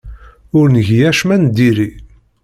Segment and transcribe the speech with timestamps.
[0.59, 1.89] Ur ngi acemma n diri.